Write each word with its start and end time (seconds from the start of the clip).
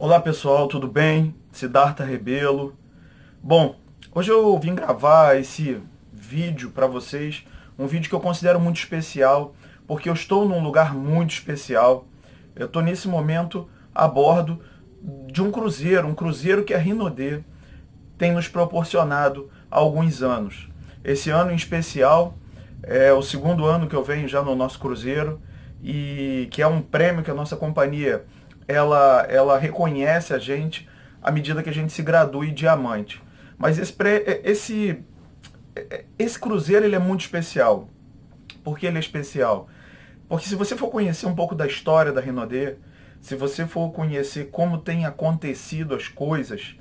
Olá 0.00 0.20
pessoal, 0.20 0.68
tudo 0.68 0.86
bem? 0.86 1.34
Siddhartha 1.50 2.04
Rebelo. 2.04 2.78
Bom, 3.42 3.74
hoje 4.14 4.30
eu 4.30 4.56
vim 4.56 4.72
gravar 4.72 5.36
esse 5.36 5.82
vídeo 6.12 6.70
para 6.70 6.86
vocês, 6.86 7.44
um 7.76 7.84
vídeo 7.88 8.08
que 8.08 8.14
eu 8.14 8.20
considero 8.20 8.60
muito 8.60 8.76
especial, 8.76 9.56
porque 9.88 10.08
eu 10.08 10.12
estou 10.12 10.48
num 10.48 10.62
lugar 10.62 10.94
muito 10.94 11.32
especial. 11.32 12.06
Eu 12.54 12.66
estou 12.66 12.80
nesse 12.80 13.08
momento 13.08 13.68
a 13.92 14.06
bordo 14.06 14.62
de 15.26 15.42
um 15.42 15.50
cruzeiro, 15.50 16.06
um 16.06 16.14
cruzeiro 16.14 16.62
que 16.62 16.74
a 16.74 16.78
Rinodê 16.78 17.42
tem 18.16 18.30
nos 18.30 18.46
proporcionado 18.46 19.50
há 19.68 19.78
alguns 19.78 20.22
anos. 20.22 20.68
Esse 21.02 21.28
ano 21.28 21.50
em 21.50 21.56
especial 21.56 22.37
é 22.82 23.12
o 23.12 23.22
segundo 23.22 23.64
ano 23.64 23.86
que 23.88 23.96
eu 23.96 24.02
venho 24.02 24.28
já 24.28 24.42
no 24.42 24.54
nosso 24.54 24.78
cruzeiro 24.78 25.40
e 25.82 26.48
que 26.50 26.62
é 26.62 26.66
um 26.66 26.80
prêmio 26.80 27.22
que 27.22 27.30
a 27.30 27.34
nossa 27.34 27.56
companhia 27.56 28.24
ela, 28.66 29.26
ela 29.28 29.58
reconhece 29.58 30.34
a 30.34 30.38
gente 30.38 30.88
à 31.22 31.30
medida 31.30 31.62
que 31.62 31.70
a 31.70 31.74
gente 31.74 31.92
se 31.92 32.02
gradue 32.02 32.50
diamante. 32.52 33.22
Mas 33.56 33.78
esse, 33.78 33.94
esse, 34.44 35.04
esse 36.18 36.38
cruzeiro 36.38 36.84
ele 36.84 36.94
é 36.94 36.98
muito 36.98 37.22
especial. 37.22 37.88
Por 38.62 38.78
que 38.78 38.86
ele 38.86 38.96
é 38.96 39.00
especial? 39.00 39.68
Porque 40.28 40.46
se 40.46 40.54
você 40.54 40.76
for 40.76 40.88
conhecer 40.90 41.26
um 41.26 41.34
pouco 41.34 41.54
da 41.54 41.66
história 41.66 42.12
da 42.12 42.20
Renaudet, 42.20 42.76
se 43.20 43.34
você 43.34 43.66
for 43.66 43.90
conhecer 43.90 44.50
como 44.50 44.78
tem 44.78 45.06
acontecido 45.06 45.94
as 45.94 46.06
coisas, 46.06 46.76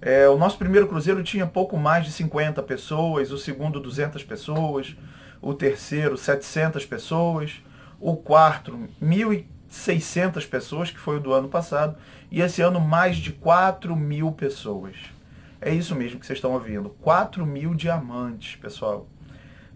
é, 0.00 0.28
o 0.28 0.38
nosso 0.38 0.56
primeiro 0.56 0.86
cruzeiro 0.86 1.22
tinha 1.22 1.46
pouco 1.46 1.76
mais 1.76 2.04
de 2.04 2.12
50 2.12 2.62
pessoas, 2.62 3.30
o 3.30 3.38
segundo 3.38 3.80
200 3.80 4.22
pessoas, 4.24 4.96
o 5.40 5.54
terceiro 5.54 6.16
700 6.16 6.84
pessoas, 6.86 7.62
o 7.98 8.16
quarto 8.16 8.88
1.000 9.02 9.44
600 9.70 10.44
pessoas, 10.46 10.90
que 10.90 10.98
foi 10.98 11.18
o 11.18 11.20
do 11.20 11.32
ano 11.32 11.48
passado, 11.48 11.96
e 12.30 12.42
esse 12.42 12.60
ano 12.60 12.80
mais 12.80 13.16
de 13.16 13.32
4 13.32 13.94
mil 13.94 14.32
pessoas. 14.32 14.96
É 15.60 15.72
isso 15.72 15.94
mesmo 15.94 16.18
que 16.18 16.26
vocês 16.26 16.38
estão 16.38 16.52
ouvindo. 16.52 16.90
4 17.00 17.46
mil 17.46 17.74
diamantes, 17.74 18.56
pessoal. 18.56 19.08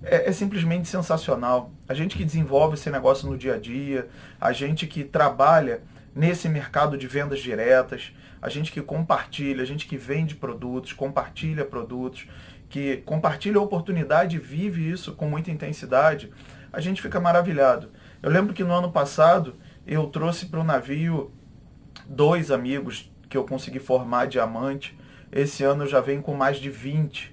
É, 0.03 0.29
é, 0.29 0.33
simplesmente 0.33 0.89
sensacional. 0.89 1.71
A 1.89 1.95
gente 1.95 2.17
que 2.17 2.25
desenvolve 2.25 2.75
esse 2.75 2.91
negócio 2.91 3.31
no 3.31 3.39
dia 3.39 3.55
a 3.55 3.59
dia, 3.59 4.09
a 4.41 4.53
gente 4.53 4.87
que 4.87 5.05
trabalha 5.05 5.83
nesse 6.15 6.49
mercado 6.49 6.99
de 6.99 7.07
vendas 7.07 7.41
diretas, 7.41 8.13
a 8.43 8.49
gente 8.49 8.73
que 8.73 8.83
compartilha, 8.83 9.63
a 9.63 9.67
gente 9.67 9.87
que 9.87 9.97
vende 9.97 10.35
produtos, 10.35 10.93
compartilha 10.93 11.65
produtos, 11.65 12.27
que 12.75 12.97
compartilha 13.07 13.61
a 13.61 13.63
oportunidade 13.63 14.35
e 14.35 14.41
vive 14.41 14.91
isso 14.91 15.13
com 15.13 15.31
muita 15.31 15.49
intensidade, 15.49 16.33
a 16.73 16.81
gente 16.81 17.01
fica 17.01 17.21
maravilhado. 17.21 17.89
Eu 18.21 18.29
lembro 18.29 18.53
que 18.53 18.65
no 18.65 18.73
ano 18.73 18.91
passado 18.91 19.55
eu 19.87 20.09
trouxe 20.09 20.47
para 20.47 20.59
o 20.59 20.65
navio 20.65 21.31
dois 22.05 22.51
amigos 22.51 23.13
que 23.29 23.37
eu 23.37 23.45
consegui 23.45 23.79
formar 23.79 24.27
diamante. 24.27 24.99
Esse 25.31 25.63
ano 25.63 25.85
eu 25.85 25.87
já 25.87 26.01
venho 26.01 26.21
com 26.21 26.35
mais 26.35 26.57
de 26.57 26.69
20, 26.69 27.33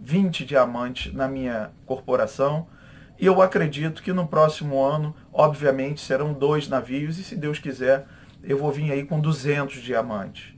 20 0.00 0.46
diamantes 0.46 1.12
na 1.12 1.28
minha 1.28 1.70
corporação. 1.84 2.66
E 3.20 3.26
eu 3.26 3.42
acredito 3.42 4.02
que 4.02 4.14
no 4.14 4.26
próximo 4.26 4.82
ano, 4.82 5.14
obviamente, 5.30 6.00
serão 6.00 6.32
dois 6.32 6.68
navios 6.68 7.18
e 7.18 7.22
se 7.22 7.36
Deus 7.36 7.58
quiser, 7.58 8.06
eu 8.42 8.56
vou 8.56 8.72
vir 8.72 8.90
aí 8.90 9.04
com 9.04 9.20
200 9.20 9.82
diamantes. 9.82 10.54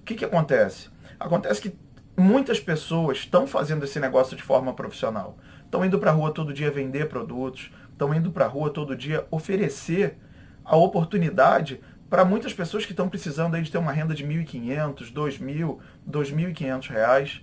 O 0.00 0.04
que, 0.06 0.14
que 0.14 0.24
acontece? 0.24 0.88
Acontece 1.18 1.60
que 1.60 1.89
muitas 2.20 2.60
pessoas 2.60 3.18
estão 3.18 3.46
fazendo 3.46 3.84
esse 3.84 3.98
negócio 3.98 4.36
de 4.36 4.42
forma 4.42 4.74
profissional. 4.74 5.38
Estão 5.64 5.84
indo 5.84 5.98
para 5.98 6.10
a 6.10 6.14
rua 6.14 6.32
todo 6.32 6.52
dia 6.52 6.70
vender 6.70 7.08
produtos, 7.08 7.72
estão 7.90 8.14
indo 8.14 8.30
para 8.30 8.44
a 8.44 8.48
rua 8.48 8.70
todo 8.70 8.94
dia 8.94 9.26
oferecer 9.30 10.18
a 10.64 10.76
oportunidade 10.76 11.80
para 12.08 12.24
muitas 12.24 12.52
pessoas 12.52 12.84
que 12.84 12.92
estão 12.92 13.08
precisando 13.08 13.54
aí 13.54 13.62
de 13.62 13.70
ter 13.70 13.78
uma 13.78 13.92
renda 13.92 14.14
de 14.14 14.24
1.500, 14.26 15.12
2.000, 15.12 15.78
2.500 16.08 16.88
reais. 16.90 17.42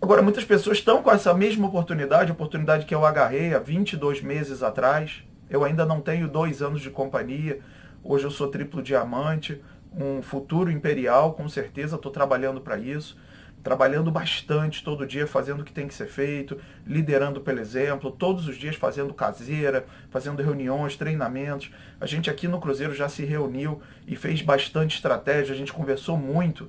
Agora, 0.00 0.20
muitas 0.20 0.44
pessoas 0.44 0.78
estão 0.78 1.02
com 1.02 1.10
essa 1.10 1.32
mesma 1.32 1.68
oportunidade, 1.68 2.32
oportunidade 2.32 2.84
que 2.84 2.94
eu 2.94 3.06
agarrei 3.06 3.54
há 3.54 3.60
22 3.60 4.20
meses 4.20 4.62
atrás. 4.62 5.22
Eu 5.48 5.64
ainda 5.64 5.86
não 5.86 6.00
tenho 6.00 6.28
dois 6.28 6.60
anos 6.60 6.80
de 6.80 6.90
companhia. 6.90 7.60
Hoje 8.02 8.24
eu 8.24 8.30
sou 8.30 8.48
triplo 8.48 8.82
diamante, 8.82 9.62
um 9.96 10.20
futuro 10.20 10.70
imperial, 10.70 11.34
com 11.34 11.48
certeza 11.48 11.94
estou 11.94 12.10
trabalhando 12.10 12.60
para 12.60 12.76
isso 12.76 13.16
trabalhando 13.62 14.10
bastante 14.10 14.82
todo 14.82 15.06
dia, 15.06 15.26
fazendo 15.26 15.60
o 15.60 15.64
que 15.64 15.72
tem 15.72 15.86
que 15.86 15.94
ser 15.94 16.08
feito, 16.08 16.58
liderando 16.86 17.40
pelo 17.40 17.60
exemplo, 17.60 18.10
todos 18.10 18.48
os 18.48 18.56
dias 18.56 18.76
fazendo 18.76 19.14
caseira, 19.14 19.86
fazendo 20.10 20.42
reuniões, 20.42 20.96
treinamentos. 20.96 21.70
A 22.00 22.06
gente 22.06 22.28
aqui 22.28 22.48
no 22.48 22.60
Cruzeiro 22.60 22.94
já 22.94 23.08
se 23.08 23.24
reuniu 23.24 23.80
e 24.06 24.16
fez 24.16 24.42
bastante 24.42 24.96
estratégia, 24.96 25.54
a 25.54 25.56
gente 25.56 25.72
conversou 25.72 26.16
muito 26.16 26.68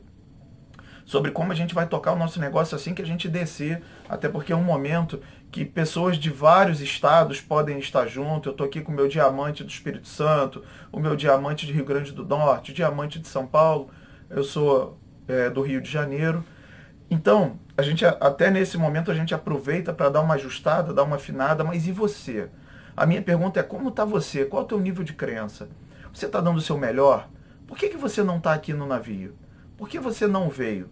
sobre 1.05 1.31
como 1.31 1.51
a 1.51 1.55
gente 1.55 1.75
vai 1.75 1.87
tocar 1.87 2.13
o 2.13 2.17
nosso 2.17 2.39
negócio 2.39 2.75
assim 2.75 2.93
que 2.93 3.01
a 3.01 3.05
gente 3.05 3.27
descer, 3.27 3.81
até 4.07 4.29
porque 4.29 4.53
é 4.53 4.55
um 4.55 4.63
momento 4.63 5.19
que 5.51 5.65
pessoas 5.65 6.17
de 6.17 6.29
vários 6.29 6.81
estados 6.81 7.41
podem 7.41 7.77
estar 7.77 8.07
junto. 8.07 8.49
Eu 8.49 8.51
estou 8.53 8.65
aqui 8.65 8.81
com 8.81 8.91
o 8.91 8.95
meu 8.95 9.07
diamante 9.07 9.63
do 9.63 9.69
Espírito 9.69 10.07
Santo, 10.07 10.63
o 10.91 10.99
meu 10.99 11.15
diamante 11.15 11.65
de 11.65 11.73
Rio 11.73 11.85
Grande 11.85 12.11
do 12.11 12.25
Norte, 12.25 12.71
o 12.71 12.73
diamante 12.73 13.19
de 13.19 13.27
São 13.27 13.45
Paulo, 13.45 13.89
eu 14.29 14.43
sou 14.43 14.97
é, 15.27 15.49
do 15.49 15.61
Rio 15.61 15.81
de 15.81 15.91
Janeiro. 15.91 16.43
Então, 17.09 17.59
a 17.77 17.81
gente 17.81 18.05
até 18.05 18.49
nesse 18.49 18.77
momento 18.77 19.11
a 19.11 19.13
gente 19.13 19.33
aproveita 19.33 19.93
para 19.93 20.09
dar 20.09 20.21
uma 20.21 20.35
ajustada, 20.35 20.93
dar 20.93 21.03
uma 21.03 21.17
afinada, 21.17 21.63
mas 21.63 21.87
e 21.87 21.91
você? 21.91 22.49
A 22.95 23.05
minha 23.05 23.21
pergunta 23.21 23.59
é 23.59 23.63
como 23.63 23.89
está 23.89 24.05
você? 24.05 24.45
Qual 24.45 24.61
é 24.61 24.65
o 24.65 24.67
teu 24.67 24.79
nível 24.79 25.03
de 25.03 25.13
crença? 25.13 25.69
Você 26.13 26.27
está 26.27 26.39
dando 26.39 26.57
o 26.57 26.61
seu 26.61 26.77
melhor? 26.77 27.27
Por 27.67 27.77
que, 27.77 27.89
que 27.89 27.97
você 27.97 28.21
não 28.21 28.37
está 28.37 28.53
aqui 28.53 28.73
no 28.73 28.85
navio? 28.85 29.35
Por 29.77 29.89
que 29.89 29.99
você 29.99 30.27
não 30.27 30.49
veio? 30.49 30.89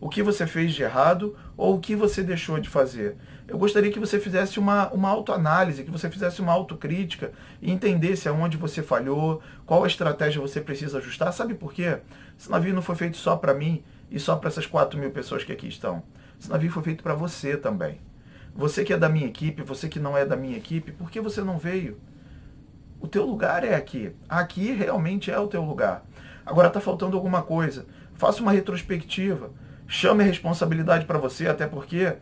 O 0.00 0.08
que 0.08 0.22
você 0.22 0.46
fez 0.46 0.74
de 0.74 0.82
errado 0.82 1.36
ou 1.56 1.76
o 1.76 1.80
que 1.80 1.94
você 1.94 2.22
deixou 2.22 2.58
de 2.58 2.68
fazer? 2.68 3.16
Eu 3.48 3.58
gostaria 3.58 3.90
que 3.90 3.98
você 3.98 4.18
fizesse 4.20 4.58
uma, 4.58 4.88
uma 4.92 5.08
autoanálise, 5.08 5.84
que 5.84 5.90
você 5.90 6.08
fizesse 6.08 6.40
uma 6.40 6.52
autocrítica 6.52 7.32
e 7.60 7.70
entendesse 7.70 8.28
aonde 8.28 8.56
você 8.56 8.82
falhou, 8.82 9.42
qual 9.66 9.84
a 9.84 9.86
estratégia 9.86 10.40
você 10.40 10.60
precisa 10.60 10.98
ajustar. 10.98 11.32
Sabe 11.32 11.54
por 11.54 11.72
quê? 11.72 11.98
Esse 12.38 12.50
navio 12.50 12.74
não 12.74 12.82
foi 12.82 12.94
feito 12.94 13.16
só 13.16 13.36
para 13.36 13.52
mim, 13.52 13.82
e 14.12 14.20
só 14.20 14.36
para 14.36 14.48
essas 14.48 14.66
4 14.66 15.00
mil 15.00 15.10
pessoas 15.10 15.42
que 15.42 15.52
aqui 15.52 15.66
estão. 15.66 16.02
Esse 16.38 16.50
navio 16.50 16.70
foi 16.70 16.82
feito 16.82 17.02
para 17.02 17.14
você 17.14 17.56
também. 17.56 17.98
Você 18.54 18.84
que 18.84 18.92
é 18.92 18.98
da 18.98 19.08
minha 19.08 19.26
equipe, 19.26 19.62
você 19.62 19.88
que 19.88 19.98
não 19.98 20.16
é 20.16 20.26
da 20.26 20.36
minha 20.36 20.56
equipe, 20.56 20.92
por 20.92 21.10
que 21.10 21.18
você 21.18 21.40
não 21.40 21.56
veio? 21.56 21.98
O 23.00 23.08
teu 23.08 23.24
lugar 23.24 23.64
é 23.64 23.74
aqui. 23.74 24.12
Aqui 24.28 24.70
realmente 24.72 25.30
é 25.30 25.38
o 25.38 25.48
teu 25.48 25.62
lugar. 25.64 26.04
Agora 26.44 26.68
está 26.68 26.78
faltando 26.78 27.16
alguma 27.16 27.42
coisa. 27.42 27.86
Faça 28.14 28.42
uma 28.42 28.52
retrospectiva. 28.52 29.50
Chame 29.88 30.22
a 30.22 30.26
responsabilidade 30.26 31.06
para 31.06 31.18
você, 31.18 31.48
até 31.48 31.66
porque 31.66 32.14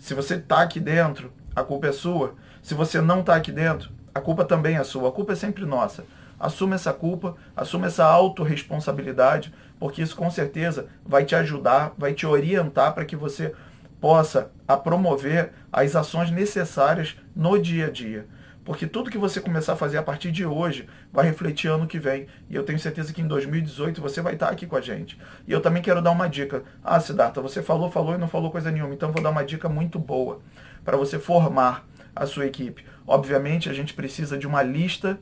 se 0.00 0.14
você 0.14 0.36
está 0.36 0.62
aqui 0.62 0.80
dentro, 0.80 1.30
a 1.54 1.62
culpa 1.62 1.88
é 1.88 1.92
sua. 1.92 2.34
Se 2.62 2.72
você 2.72 3.02
não 3.02 3.20
está 3.20 3.36
aqui 3.36 3.52
dentro, 3.52 3.90
a 4.14 4.20
culpa 4.20 4.46
também 4.46 4.76
é 4.76 4.82
sua. 4.82 5.10
A 5.10 5.12
culpa 5.12 5.34
é 5.34 5.36
sempre 5.36 5.66
nossa. 5.66 6.06
Assuma 6.38 6.74
essa 6.74 6.90
culpa, 6.90 7.36
assuma 7.54 7.86
essa 7.86 8.06
autorresponsabilidade, 8.06 9.52
porque 9.78 10.00
isso 10.00 10.16
com 10.16 10.30
certeza 10.30 10.86
vai 11.04 11.26
te 11.26 11.34
ajudar, 11.34 11.92
vai 11.98 12.14
te 12.14 12.26
orientar 12.26 12.94
para 12.94 13.04
que 13.04 13.14
você 13.14 13.54
possa 14.00 14.50
a 14.66 14.74
promover 14.74 15.52
as 15.70 15.94
ações 15.94 16.30
necessárias 16.30 17.14
no 17.36 17.60
dia 17.60 17.88
a 17.88 17.90
dia. 17.90 18.26
Porque 18.64 18.86
tudo 18.86 19.10
que 19.10 19.18
você 19.18 19.40
começar 19.40 19.72
a 19.72 19.76
fazer 19.76 19.98
a 19.98 20.02
partir 20.02 20.30
de 20.30 20.44
hoje 20.44 20.86
vai 21.12 21.26
refletir 21.26 21.68
ano 21.68 21.86
que 21.86 21.98
vem. 21.98 22.26
E 22.48 22.54
eu 22.54 22.62
tenho 22.62 22.78
certeza 22.78 23.12
que 23.12 23.22
em 23.22 23.26
2018 23.26 24.00
você 24.00 24.20
vai 24.20 24.34
estar 24.34 24.48
aqui 24.48 24.66
com 24.66 24.76
a 24.76 24.80
gente. 24.80 25.18
E 25.46 25.52
eu 25.52 25.60
também 25.60 25.82
quero 25.82 26.02
dar 26.02 26.10
uma 26.10 26.28
dica. 26.28 26.62
Ah, 26.84 27.00
Siddhartha, 27.00 27.40
você 27.40 27.62
falou, 27.62 27.90
falou 27.90 28.14
e 28.14 28.18
não 28.18 28.28
falou 28.28 28.50
coisa 28.50 28.70
nenhuma. 28.70 28.94
Então 28.94 29.12
vou 29.12 29.22
dar 29.22 29.30
uma 29.30 29.44
dica 29.44 29.68
muito 29.68 29.98
boa 29.98 30.40
para 30.84 30.96
você 30.96 31.18
formar 31.18 31.86
a 32.14 32.26
sua 32.26 32.46
equipe. 32.46 32.84
Obviamente 33.06 33.68
a 33.68 33.72
gente 33.72 33.94
precisa 33.94 34.36
de 34.36 34.46
uma 34.46 34.62
lista 34.62 35.18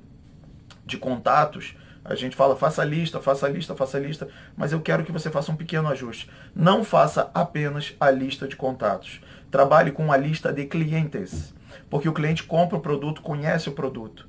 de 0.84 0.96
contatos, 0.96 1.76
a 2.04 2.14
gente 2.14 2.34
fala 2.34 2.56
faça 2.56 2.82
lista, 2.82 3.20
faça 3.20 3.48
lista, 3.48 3.74
faça 3.74 3.98
lista, 3.98 4.28
mas 4.56 4.72
eu 4.72 4.80
quero 4.80 5.04
que 5.04 5.12
você 5.12 5.30
faça 5.30 5.52
um 5.52 5.56
pequeno 5.56 5.88
ajuste. 5.88 6.28
Não 6.54 6.82
faça 6.82 7.30
apenas 7.34 7.94
a 8.00 8.10
lista 8.10 8.48
de 8.48 8.56
contatos. 8.56 9.20
Trabalhe 9.50 9.92
com 9.92 10.10
a 10.10 10.16
lista 10.16 10.52
de 10.52 10.64
clientes, 10.64 11.54
porque 11.88 12.08
o 12.08 12.12
cliente 12.12 12.44
compra 12.44 12.76
o 12.76 12.80
produto, 12.80 13.22
conhece 13.22 13.68
o 13.68 13.72
produto. 13.72 14.28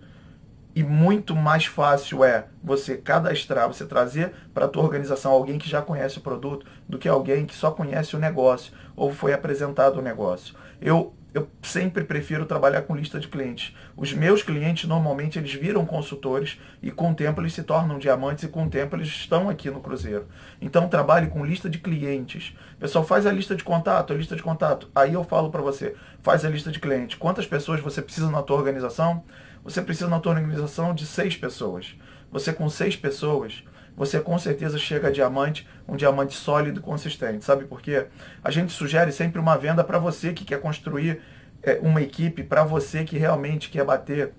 E 0.75 0.84
muito 0.84 1.36
mais 1.36 1.66
fácil 1.66 2.24
é 2.24 2.46
você 2.63 2.96
cadastrar, 2.96 3.68
você 3.68 3.86
trazer 3.86 4.34
para 4.54 4.66
a 4.66 4.68
tua 4.68 4.84
organização 4.84 5.31
alguém 5.31 5.57
que 5.57 5.69
já 5.69 5.81
conhece 5.81 6.19
o 6.19 6.22
produto 6.22 6.66
do 6.88 6.98
que 6.98 7.07
alguém 7.07 7.46
que 7.46 7.56
só 7.56 7.72
conhece 7.72 8.16
o 8.16 8.19
negócio 8.19 8.72
ou 8.96 9.12
foi 9.12 9.34
apresentado 9.34 9.98
o 9.98 10.01
negócio. 10.01 10.56
Eu 10.80 11.13
eu 11.34 11.48
sempre 11.62 12.04
prefiro 12.04 12.46
trabalhar 12.46 12.81
com 12.81 12.96
lista 12.96 13.20
de 13.20 13.28
clientes. 13.28 13.76
Os 13.96 14.12
meus 14.14 14.42
clientes, 14.42 14.90
normalmente, 14.90 15.38
eles 15.38 15.54
viram 15.54 15.86
consultores 15.86 16.60
e 16.81 16.90
com 16.90 17.12
o 17.12 17.16
tempo 17.16 17.40
eles 17.40 17.54
se 17.54 17.62
tornam 17.62 18.00
diamantes 18.00 18.44
e 18.44 18.48
com 18.48 18.66
o 18.66 18.70
tempo 18.70 18.96
eles 18.96 19.10
estão 19.10 19.48
aqui 19.48 19.70
no 19.70 19.80
Cruzeiro. 19.80 20.28
Então, 20.60 20.90
trabalhe 20.90 21.28
com 21.28 21.46
lista 21.46 21.70
de 21.70 21.78
clientes. 21.78 22.56
Pessoal, 22.80 23.06
faz 23.06 23.28
a 23.28 23.31
lista 23.31 23.56
de 23.56 23.64
contato, 23.64 24.12
a 24.12 24.16
lista 24.16 24.36
de 24.36 24.42
contato. 24.42 24.90
Aí 24.96 25.14
eu 25.14 25.24
falo 25.24 25.52
para 25.52 25.62
você, 25.62 25.96
faz 26.24 26.44
a 26.44 26.50
lista 26.50 26.72
de 26.72 26.80
clientes. 26.80 27.18
Quantas 27.18 27.46
pessoas 27.46 27.80
você 27.80 28.02
precisa 28.02 28.31
na 28.31 28.42
tua 28.42 28.58
organização? 28.58 29.24
Você 29.64 29.81
precisa 29.81 30.10
na 30.10 30.20
tua 30.20 30.34
organização 30.34 30.96
de 30.96 31.06
seis 31.06 31.38
pessoas. 31.38 31.96
Você 32.31 32.52
com 32.52 32.70
seis 32.70 32.96
pessoas, 32.96 33.64
você 34.00 34.18
com 34.22 34.40
certeza 34.40 34.78
chega 34.78 35.10
a 35.10 35.12
diamante, 35.12 35.68
um 35.86 35.98
diamante 35.98 36.34
sólido 36.34 36.80
e 36.80 36.81
consistente. 36.81 37.44
Sabe 37.44 37.66
por 37.66 37.81
quê? 37.81 38.06
A 38.42 38.50
gente 38.50 38.72
sugere 38.72 39.12
sempre 39.12 39.42
uma 39.42 39.57
venda 39.57 39.84
para 39.84 40.00
você 40.00 40.31
que 40.31 40.46
quer 40.46 40.62
construir 40.62 41.19
é, 41.62 41.80
uma 41.81 42.01
equipe, 42.01 42.42
para 42.42 42.63
você 42.63 43.04
que 43.04 43.18
realmente 43.18 43.69
quer 43.69 43.84
bater 43.84 44.31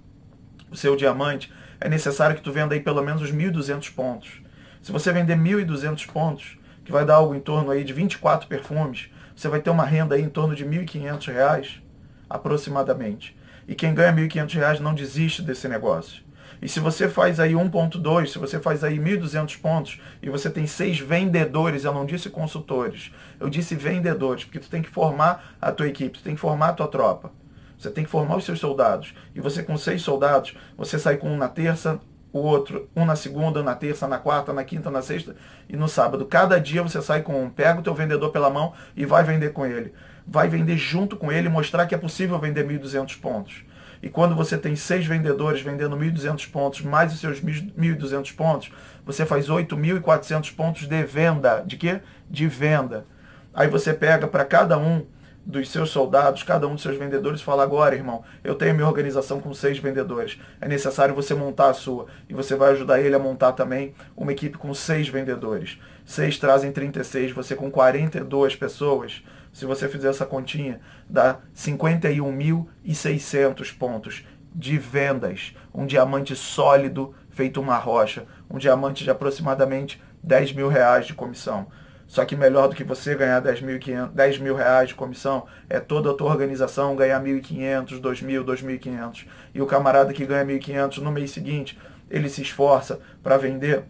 o 0.70 0.76
seu 0.76 0.96
diamante. 0.96 1.52
É 1.78 1.90
necessário 1.90 2.34
que 2.34 2.40
tu 2.40 2.50
venda 2.50 2.74
aí 2.74 2.80
pelo 2.80 3.02
menos 3.02 3.20
os 3.20 3.30
1.200 3.30 3.94
pontos. 3.94 4.40
Se 4.80 4.90
você 4.90 5.12
vender 5.12 5.36
1.200 5.36 6.10
pontos, 6.10 6.58
que 6.82 6.90
vai 6.90 7.04
dar 7.04 7.16
algo 7.16 7.34
em 7.34 7.40
torno 7.40 7.70
aí 7.70 7.84
de 7.84 7.92
24 7.92 8.48
perfumes, 8.48 9.10
você 9.36 9.46
vai 9.46 9.60
ter 9.60 9.68
uma 9.68 9.84
renda 9.84 10.14
aí 10.14 10.22
em 10.22 10.30
torno 10.30 10.54
de 10.54 10.64
R$ 10.64 10.86
1.500 10.86 11.82
aproximadamente. 12.30 13.38
E 13.68 13.74
quem 13.74 13.92
ganha 13.92 14.10
R$ 14.10 14.26
1.500 14.26 14.80
não 14.80 14.94
desiste 14.94 15.42
desse 15.42 15.68
negócio. 15.68 16.29
E 16.62 16.68
se 16.68 16.78
você 16.78 17.08
faz 17.08 17.40
aí 17.40 17.52
1.2, 17.52 18.26
se 18.26 18.38
você 18.38 18.60
faz 18.60 18.84
aí 18.84 18.98
1.200 18.98 19.60
pontos 19.60 20.00
e 20.22 20.28
você 20.28 20.50
tem 20.50 20.66
seis 20.66 20.98
vendedores, 20.98 21.84
eu 21.84 21.94
não 21.94 22.04
disse 22.04 22.28
consultores, 22.28 23.10
eu 23.38 23.48
disse 23.48 23.74
vendedores, 23.74 24.44
porque 24.44 24.58
tu 24.58 24.68
tem 24.68 24.82
que 24.82 24.90
formar 24.90 25.56
a 25.60 25.72
tua 25.72 25.88
equipe, 25.88 26.18
tu 26.18 26.22
tem 26.22 26.34
que 26.34 26.40
formar 26.40 26.68
a 26.68 26.72
tua 26.74 26.88
tropa. 26.88 27.32
Você 27.78 27.90
tem 27.90 28.04
que 28.04 28.10
formar 28.10 28.36
os 28.36 28.44
seus 28.44 28.58
soldados. 28.58 29.14
E 29.34 29.40
você 29.40 29.62
com 29.62 29.74
seis 29.78 30.02
soldados, 30.02 30.54
você 30.76 30.98
sai 30.98 31.16
com 31.16 31.30
um 31.30 31.36
na 31.38 31.48
terça, 31.48 31.98
o 32.30 32.40
outro, 32.40 32.88
um 32.94 33.06
na 33.06 33.16
segunda, 33.16 33.62
na 33.62 33.74
terça, 33.74 34.06
na 34.06 34.18
quarta, 34.18 34.52
na 34.52 34.62
quinta, 34.62 34.90
na 34.90 35.00
sexta 35.00 35.34
e 35.66 35.76
no 35.76 35.88
sábado. 35.88 36.26
Cada 36.26 36.60
dia 36.60 36.82
você 36.82 37.00
sai 37.00 37.22
com 37.22 37.42
um, 37.42 37.48
pega 37.48 37.80
o 37.80 37.82
teu 37.82 37.94
vendedor 37.94 38.30
pela 38.30 38.50
mão 38.50 38.74
e 38.94 39.06
vai 39.06 39.24
vender 39.24 39.54
com 39.54 39.64
ele. 39.64 39.94
Vai 40.26 40.46
vender 40.46 40.76
junto 40.76 41.16
com 41.16 41.32
ele, 41.32 41.48
mostrar 41.48 41.86
que 41.86 41.94
é 41.94 41.98
possível 41.98 42.38
vender 42.38 42.66
1.200 42.66 43.18
pontos. 43.18 43.64
E 44.02 44.08
quando 44.08 44.34
você 44.34 44.56
tem 44.56 44.74
seis 44.74 45.06
vendedores 45.06 45.60
vendendo 45.60 45.96
1.200 45.96 46.50
pontos, 46.50 46.80
mais 46.80 47.12
os 47.12 47.20
seus 47.20 47.40
1.200 47.40 48.34
pontos, 48.34 48.72
você 49.04 49.26
faz 49.26 49.48
8.400 49.48 50.54
pontos 50.54 50.86
de 50.86 51.04
venda. 51.04 51.62
De 51.66 51.76
quê? 51.76 52.00
De 52.28 52.46
venda. 52.46 53.04
Aí 53.52 53.68
você 53.68 53.92
pega 53.92 54.26
para 54.26 54.44
cada 54.44 54.78
um 54.78 55.04
dos 55.50 55.68
seus 55.68 55.90
soldados, 55.90 56.42
cada 56.42 56.66
um 56.66 56.72
dos 56.74 56.82
seus 56.82 56.96
vendedores, 56.96 57.42
fala 57.42 57.62
agora, 57.62 57.94
irmão, 57.94 58.24
eu 58.42 58.54
tenho 58.54 58.74
minha 58.74 58.86
organização 58.86 59.38
com 59.40 59.52
seis 59.52 59.78
vendedores. 59.78 60.40
É 60.60 60.68
necessário 60.68 61.14
você 61.14 61.34
montar 61.34 61.68
a 61.70 61.74
sua. 61.74 62.06
E 62.28 62.34
você 62.34 62.54
vai 62.54 62.70
ajudar 62.72 63.00
ele 63.00 63.14
a 63.14 63.18
montar 63.18 63.52
também 63.52 63.94
uma 64.16 64.32
equipe 64.32 64.56
com 64.56 64.72
seis 64.72 65.08
vendedores. 65.08 65.78
Seis 66.06 66.38
trazem 66.38 66.72
36, 66.72 67.32
você 67.32 67.56
com 67.56 67.70
42 67.70 68.56
pessoas. 68.56 69.22
Se 69.52 69.66
você 69.66 69.88
fizer 69.88 70.10
essa 70.10 70.24
continha, 70.24 70.80
dá 71.08 71.40
51.600 71.54 73.76
pontos 73.76 74.24
de 74.54 74.78
vendas. 74.78 75.52
Um 75.74 75.86
diamante 75.86 76.36
sólido 76.36 77.12
feito 77.30 77.60
uma 77.60 77.76
rocha. 77.76 78.26
Um 78.48 78.58
diamante 78.58 79.02
de 79.04 79.10
aproximadamente 79.10 80.00
10 80.22 80.52
mil 80.52 80.68
reais 80.68 81.06
de 81.06 81.14
comissão. 81.14 81.66
Só 82.10 82.24
que 82.24 82.34
melhor 82.34 82.66
do 82.68 82.74
que 82.74 82.82
você 82.82 83.14
ganhar 83.14 83.38
10 83.38 83.62
mil, 83.62 83.78
10 84.12 84.38
mil 84.40 84.56
reais 84.56 84.88
de 84.88 84.96
comissão 84.96 85.46
é 85.68 85.78
toda 85.78 86.10
a 86.10 86.14
tua 86.14 86.28
organização 86.28 86.96
ganhar 86.96 87.22
1.500, 87.22 88.00
2.000, 88.00 88.44
2.500. 88.44 89.26
E 89.54 89.62
o 89.62 89.66
camarada 89.66 90.12
que 90.12 90.26
ganha 90.26 90.44
1.500 90.44 90.98
no 90.98 91.12
mês 91.12 91.30
seguinte, 91.30 91.78
ele 92.10 92.28
se 92.28 92.42
esforça 92.42 92.98
para 93.22 93.36
vender 93.36 93.84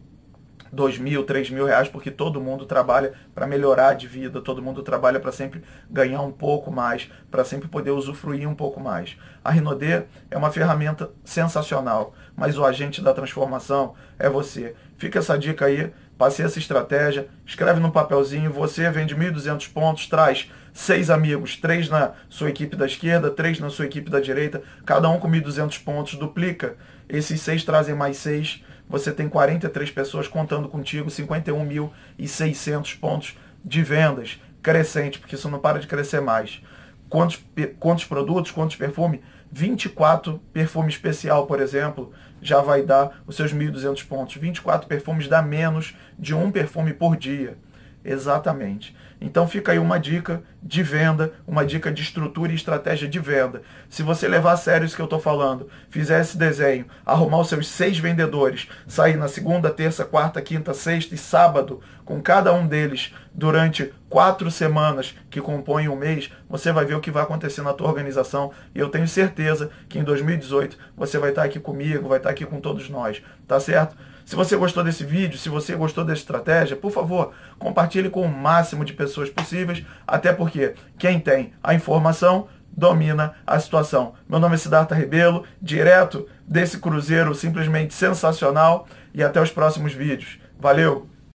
dois 0.71 0.99
mil, 0.99 1.25
três 1.25 1.49
mil 1.49 1.65
reais, 1.65 1.89
porque 1.89 2.11
todo 2.11 2.43
mundo 2.43 2.67
trabalha 2.67 3.15
para 3.35 3.47
melhorar 3.47 3.95
de 3.95 4.07
vida, 4.07 4.43
todo 4.43 4.63
mundo 4.63 4.83
trabalha 4.83 5.19
para 5.19 5.33
sempre 5.33 5.63
ganhar 5.91 6.21
um 6.21 6.31
pouco 6.31 6.71
mais, 6.71 7.11
para 7.31 7.43
sempre 7.43 7.69
poder 7.69 7.91
usufruir 7.91 8.47
um 8.47 8.55
pouco 8.55 8.79
mais. 8.81 9.17
A 9.43 9.51
Rinodê 9.51 10.03
é 10.31 10.37
uma 10.37 10.53
ferramenta 10.53 11.11
sensacional, 11.25 12.13
mas 12.37 12.59
o 12.59 12.67
agente 12.67 13.01
da 13.01 13.15
transformação 13.15 13.95
é 14.19 14.29
você. 14.29 14.75
Fica 14.99 15.21
essa 15.21 15.39
dica 15.39 15.65
aí 15.65 15.91
Passei 16.21 16.45
essa 16.45 16.59
estratégia, 16.59 17.29
escreve 17.47 17.81
no 17.81 17.91
papelzinho, 17.91 18.53
você 18.53 18.91
vende 18.91 19.17
1.200 19.17 19.73
pontos, 19.73 20.07
traz 20.07 20.51
seis 20.71 21.09
amigos, 21.09 21.57
três 21.57 21.89
na 21.89 22.13
sua 22.29 22.51
equipe 22.51 22.77
da 22.77 22.85
esquerda, 22.85 23.31
três 23.31 23.59
na 23.59 23.71
sua 23.71 23.87
equipe 23.87 24.11
da 24.11 24.21
direita, 24.21 24.63
cada 24.85 25.09
um 25.09 25.19
com 25.19 25.31
1.200 25.31 25.83
pontos, 25.83 26.17
duplica. 26.17 26.77
Esses 27.09 27.41
seis 27.41 27.65
trazem 27.65 27.95
mais 27.95 28.19
seis, 28.19 28.63
você 28.87 29.11
tem 29.11 29.31
43 29.31 29.91
pessoas 29.93 30.29
contando 30.29 30.69
contigo, 30.69 31.09
51.600 31.09 33.01
pontos 33.01 33.39
de 33.65 33.83
vendas, 33.83 34.39
crescente, 34.63 35.19
porque 35.19 35.37
isso 35.37 35.49
não 35.49 35.59
para 35.59 35.79
de 35.79 35.87
crescer 35.87 36.21
mais. 36.21 36.61
Quantos, 37.09 37.43
quantos 37.79 38.05
produtos, 38.05 38.51
quantos 38.51 38.77
perfumes? 38.77 39.21
24 39.51 40.39
perfume 40.53 40.91
especial, 40.91 41.47
por 41.47 41.61
exemplo, 41.61 42.13
já 42.43 42.61
vai 42.61 42.83
dar 42.83 43.23
os 43.27 43.37
seus 43.37 43.53
1.200 43.53 44.07
pontos. 44.07 44.37
24 44.37 44.87
perfumes 44.87 45.29
dá 45.29 45.43
menos 45.43 45.95
de 46.19 46.35
um 46.35 46.51
perfume 46.51 46.93
por 46.93 47.17
dia. 47.17 47.57
Exatamente. 48.05 48.97
Então 49.21 49.47
fica 49.47 49.73
aí 49.73 49.79
uma 49.79 50.01
dica 50.01 50.43
de 50.63 50.83
venda, 50.83 51.35
uma 51.47 51.65
dica 51.65 51.93
de 51.93 52.01
estrutura 52.03 52.53
e 52.53 52.55
estratégia 52.55 53.07
de 53.07 53.19
venda. 53.19 53.61
Se 53.91 54.03
você 54.03 54.27
levar 54.27 54.53
a 54.53 54.57
sério 54.57 54.87
isso 54.87 54.97
que 54.97 55.03
eu 55.03 55.07
estou 55.07 55.21
falando, 55.21 55.69
fizer 55.91 56.21
esse 56.21 56.39
desenho, 56.39 56.87
arrumar 57.05 57.41
os 57.41 57.49
seus 57.49 57.69
seis 57.69 57.99
vendedores, 57.99 58.69
sair 58.89 59.17
na 59.17 59.29
segunda, 59.29 59.69
terça, 59.69 60.07
quarta, 60.07 60.41
quinta, 60.41 60.73
sexta 60.73 61.15
e 61.15 61.19
sábado 61.19 61.83
com 62.03 62.21
cada 62.23 62.53
um 62.55 62.67
deles 62.67 63.15
durante 63.35 63.93
quatro 64.09 64.51
semanas 64.51 65.15
que 65.31 65.41
compõem 65.41 65.89
um 65.89 65.97
mês, 65.97 66.33
você 66.49 66.73
vai 66.73 66.87
ver 66.87 66.95
o 66.95 67.01
que 67.01 67.11
vai 67.11 67.23
acontecer 67.23 67.63
na 67.63 67.75
tua 67.75 67.89
organização 67.89 68.51
e 68.75 68.79
eu 68.79 68.89
tenho 68.89 69.07
certeza 69.07 69.71
que 69.89 69.99
em 69.99 70.03
2018 70.03 70.79
você 70.97 71.19
vai 71.19 71.29
estar 71.29 71.45
aqui 71.45 71.61
comigo, 71.61 72.09
vai 72.09 72.19
estar 72.19 72.31
aqui 72.31 72.47
com 72.47 72.59
todos 72.59 72.89
nós, 72.89 73.23
tá 73.47 73.61
certo? 73.61 73.95
Se 74.31 74.37
você 74.37 74.57
gostou 74.57 74.85
desse 74.85 75.03
vídeo, 75.03 75.37
se 75.37 75.49
você 75.49 75.75
gostou 75.75 76.05
dessa 76.05 76.21
estratégia, 76.21 76.77
por 76.77 76.93
favor, 76.93 77.33
compartilhe 77.59 78.09
com 78.09 78.23
o 78.23 78.29
máximo 78.29 78.85
de 78.85 78.93
pessoas 78.93 79.29
possíveis, 79.29 79.85
até 80.07 80.33
porque 80.33 80.75
quem 80.97 81.19
tem 81.19 81.53
a 81.61 81.75
informação 81.75 82.47
domina 82.71 83.35
a 83.45 83.59
situação. 83.59 84.15
Meu 84.29 84.39
nome 84.39 84.55
é 84.55 84.59
Siddhartha 84.59 84.95
Rebelo, 84.95 85.43
direto 85.61 86.29
desse 86.47 86.79
cruzeiro 86.79 87.35
simplesmente 87.35 87.93
sensacional 87.93 88.87
e 89.13 89.21
até 89.21 89.43
os 89.43 89.51
próximos 89.51 89.93
vídeos. 89.95 90.39
Valeu! 90.61 91.09